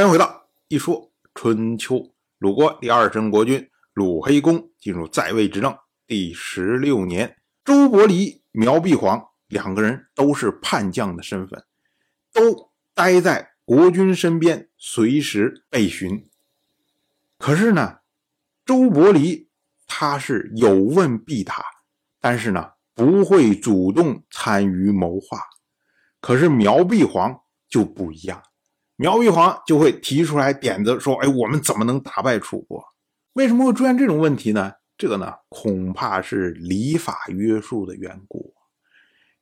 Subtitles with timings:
[0.00, 2.14] 欢迎回到一说春秋。
[2.38, 5.76] 鲁国第二任国君鲁黑公进入在位执政
[6.06, 11.62] 第十六年，周伯离、苗碧皇两个人都是叛将的身份，
[12.32, 16.30] 都待在国君身边，随时被询。
[17.36, 17.98] 可是呢，
[18.64, 19.50] 周伯离
[19.86, 21.62] 他是有问必答，
[22.18, 25.42] 但是呢，不会主动参与谋划。
[26.22, 28.42] 可是苗碧皇就不一样。
[29.00, 32.84] 苗玉皇就会提出来点子说：“哎，我们怎么能打败楚国？
[33.32, 34.74] 为什么会出现这种问题呢？
[34.98, 38.52] 这个呢，恐怕是礼法约束的缘故。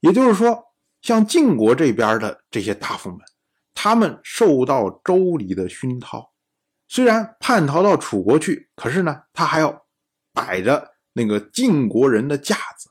[0.00, 0.62] 也就是说，
[1.00, 3.20] 像晋国这边的这些大夫们，
[3.72, 6.32] 他们受到周礼的熏陶，
[6.86, 9.86] 虽然叛逃到楚国去，可是呢，他还要
[10.34, 12.90] 摆着那个晋国人的架子，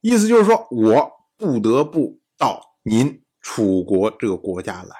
[0.00, 4.96] 意思就是说我不得不到您楚国这个国家来。”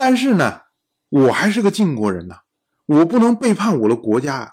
[0.00, 0.62] 但是呢，
[1.10, 2.36] 我还是个晋国人呐，
[2.86, 4.52] 我不能背叛我的国家啊！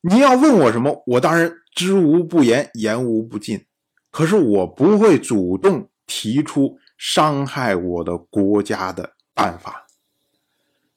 [0.00, 3.66] 你要问我什么，我当然知无不言，言无不尽。
[4.10, 9.84] 可是我不会主动提出伤害我的国家的办法。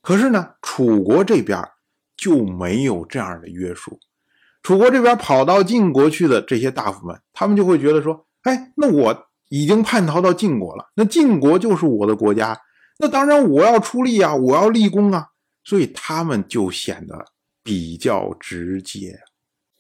[0.02, 1.62] 可是呢，楚国这边
[2.16, 4.00] 就没有这样的约束。
[4.64, 12.58] 楚国这边跑到晋国去的这些大夫们，他们就会觉得说：“哎，那我已经叛逃到晋国了，那晋国就是我的国家。”
[13.04, 15.28] 那当然，我要出力啊，我要立功啊，
[15.64, 17.26] 所以他们就显得
[17.64, 19.20] 比较直接。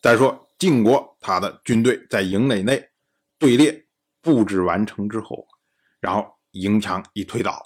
[0.01, 2.83] 再说晋国，他的军队在营垒内
[3.37, 3.85] 队列
[4.23, 5.45] 布置完成之后，
[5.99, 7.63] 然后营墙一推倒，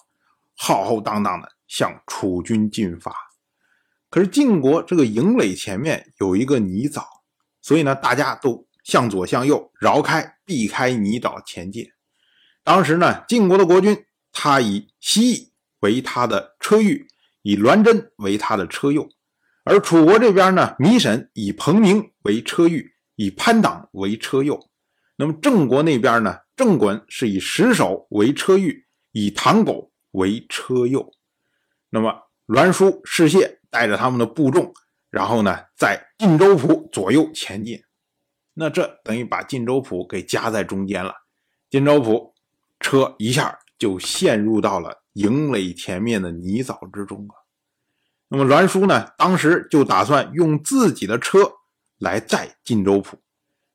[0.57, 3.15] 浩浩荡荡的向楚军进发。
[4.09, 7.05] 可是晋国这个营垒前面有一个泥沼，
[7.61, 11.89] 所以呢，大家都向左向右绕开，避开泥沼前进。
[12.61, 14.05] 当时呢，晋国的国君。
[14.37, 17.07] 他以西翼为他的车御，
[17.41, 19.09] 以栾真为他的车右，
[19.63, 24.59] 而楚国这边呢，糜沈以彭明为车御，以潘党为车右。
[25.15, 31.13] 那么郑国那边呢，郑衮是以石首为车御，以唐狗为车右。
[31.89, 32.13] 那么
[32.47, 34.73] 栾书、士燮带着他们的部众，
[35.09, 37.81] 然后呢，在晋州府左右前进。
[38.53, 41.13] 那这等于把晋州府给夹在中间了。
[41.69, 42.35] 晋州府
[42.81, 43.59] 车一下。
[43.77, 47.35] 就陷入到了营垒前面的泥沼之中啊。
[48.27, 51.51] 那么栾书呢，当时就打算用自己的车
[51.99, 53.21] 来载晋州府。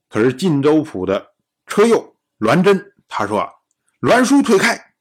[0.09, 1.28] 可是晋州府的
[1.66, 3.49] 车右栾真他说啊
[4.03, 4.94] ：“栾书退开，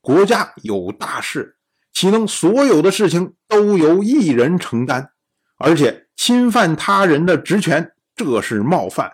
[0.00, 1.58] 国家有大事，
[1.92, 5.10] 岂能所有的事情都由一人承担？
[5.58, 9.10] 而且侵犯他人的职权，这是冒犯；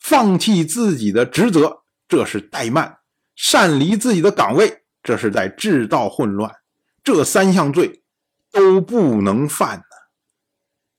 [0.00, 2.98] 放弃自己的职责，这是怠慢。”
[3.38, 6.56] 擅离自己的岗位，这是在制造混乱。
[7.04, 8.02] 这三项罪
[8.50, 9.84] 都不能犯呢。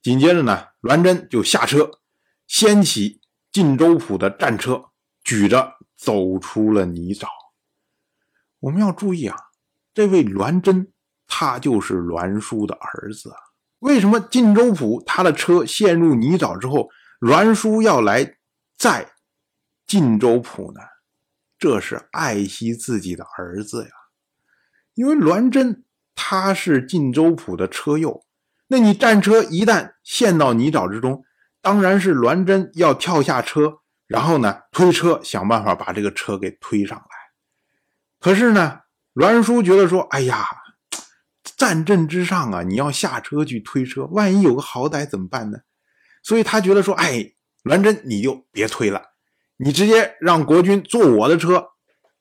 [0.02, 2.00] 紧接着呢，栾真就下车，
[2.48, 3.20] 掀起
[3.52, 4.86] 晋州府的战车，
[5.22, 7.28] 举着走出了泥沼。
[8.62, 9.36] 我们要注意啊，
[9.94, 10.94] 这位栾真，
[11.28, 13.36] 他就是栾书的儿子啊。
[13.80, 16.90] 为什么晋州府他的车陷入泥沼之后，
[17.20, 18.38] 栾书要来
[18.78, 19.12] 载
[19.86, 20.80] 晋州府呢？
[21.60, 23.92] 这是爱惜自己的儿子呀，
[24.94, 25.84] 因为栾真
[26.16, 28.26] 他是晋州府的车右，
[28.68, 31.24] 那你战车一旦陷到泥沼之中，
[31.62, 37.06] 当然是栾真要跳下车，然后呢推车想办法把这个车给推上来。
[38.20, 38.80] 可是呢，
[39.14, 40.48] 栾书觉得说：“哎呀，
[41.58, 45.60] 战阵之上啊，你要下车去推车，万一有个好歹怎么办呢？”
[46.24, 47.34] 所以他觉得说：“哎，
[47.64, 49.02] 栾真你就别推了。”
[49.62, 51.72] 你直接让国君坐我的车，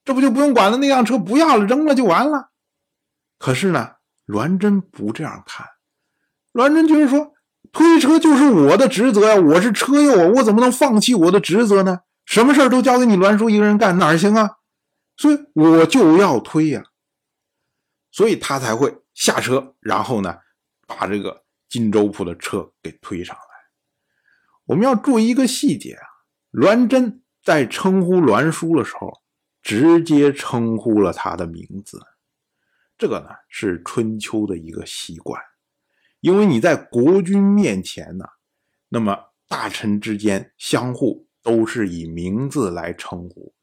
[0.04, 0.76] 这不就不用管了？
[0.78, 2.50] 那辆车不要了，扔了就完了。
[3.38, 3.92] 可是呢，
[4.26, 5.64] 栾真不这样看。
[6.52, 7.34] 栾真就是说，
[7.70, 12.00] 推车就是我的职责呀，我是车右，我怎么能放弃我的职责呢？
[12.24, 14.56] 什么事儿都交给你栾叔一个人干，哪行啊？
[15.16, 16.82] 所以我就要推呀。
[18.10, 20.38] 所以他才会下车，然后呢，
[20.88, 23.42] 把这个荆州铺的车给推上来。
[24.64, 26.02] 我们要注意一个细节啊，
[26.50, 27.22] 栾真。
[27.48, 29.10] 在称呼栾书的时候，
[29.62, 31.98] 直接称呼了他的名字，
[32.98, 35.40] 这个呢是春秋的一个习惯，
[36.20, 38.26] 因为你在国君面前呢，
[38.90, 39.18] 那么
[39.48, 43.54] 大臣之间相互都是以名字来称呼，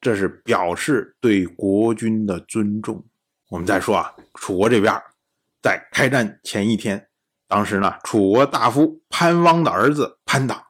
[0.00, 3.04] 这是表示对国君的尊重。
[3.48, 4.94] 我们再说啊，楚国这边
[5.60, 7.08] 在开战前一天，
[7.48, 10.64] 当时呢，楚国大夫潘汪的儿子潘党，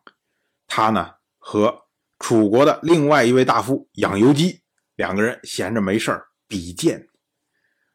[0.67, 1.83] 他呢和
[2.23, 4.63] 楚国的另外一位大夫养由基，
[4.95, 7.09] 两个人闲着没事儿比剑。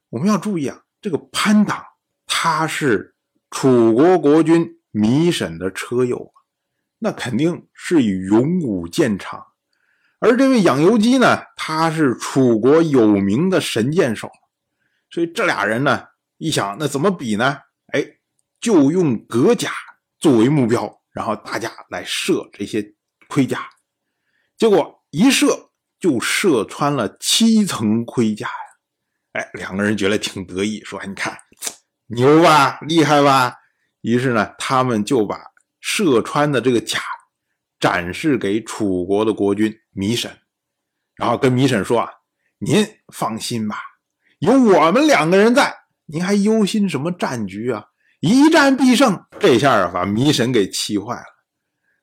[0.09, 1.81] 我们要注意啊，这个潘党
[2.25, 3.15] 他是
[3.49, 6.33] 楚国国君糜沈的车友，
[6.99, 9.47] 那肯定是以勇武见长。
[10.19, 14.29] 而这位养由基呢，他是楚国有名的神箭手，
[15.09, 16.03] 所以这俩人呢，
[16.37, 17.59] 一想那怎么比呢？
[17.93, 18.05] 哎，
[18.59, 19.71] 就用戈甲
[20.19, 22.93] 作为目标，然后大家来射这些
[23.29, 23.69] 盔甲，
[24.57, 25.69] 结果一射
[25.99, 28.53] 就射穿了七层盔甲呀！
[29.33, 31.37] 哎，两个人觉得挺得意，说：“你看，
[32.07, 33.53] 牛吧，厉害吧？”
[34.01, 35.39] 于是呢，他们就把
[35.79, 36.99] 射穿的这个甲。
[37.79, 40.35] 展示给楚国的国君糜沈，
[41.15, 42.09] 然后跟糜沈说：“啊，
[42.57, 42.83] 您
[43.13, 43.77] 放心吧，
[44.39, 45.75] 有我们两个人在，
[46.07, 47.85] 您还忧心什么战局啊？
[48.19, 51.25] 一战必胜。”这下啊，把糜沈给气坏了。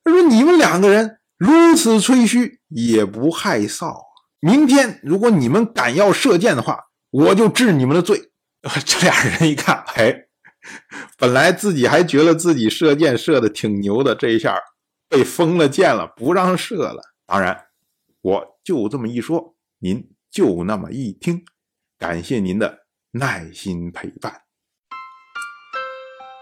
[0.05, 3.95] 他说：“你们两个人如此吹嘘，也不害臊。
[4.41, 8.31] 明天如果你们敢要射箭的话，我就治你们的罪。
[8.85, 10.27] ”这俩人一看， 哎，
[11.19, 14.59] 本来自己还觉得自己射箭射的挺牛的，这一下。
[15.07, 17.01] 被封了箭了，不让射了。
[17.25, 17.67] 当然，
[18.21, 21.45] 我就这么一说，您就那么一听。
[21.99, 24.43] 感谢您的耐心陪伴。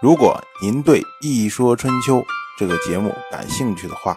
[0.01, 2.19] 如果您对《一说春秋》
[2.59, 4.17] 这个节目感兴趣的话，